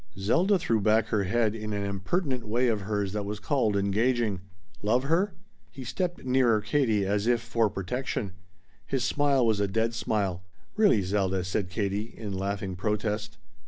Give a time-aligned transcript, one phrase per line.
[0.17, 4.41] Zelda threw back her head in an impertinent way of hers that was called engaging.
[4.81, 5.35] "Love her?"
[5.69, 8.33] He stepped nearer Katie, as if for protection.
[8.87, 10.41] His smile was a dead smile.
[10.75, 13.37] "Really, Zelda," said Katie, in laughing protest.